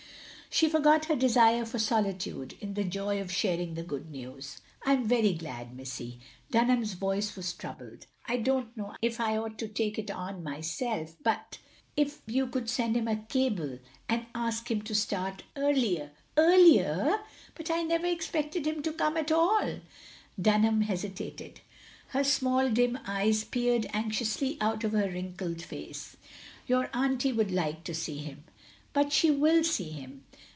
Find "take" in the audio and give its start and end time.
9.69-9.97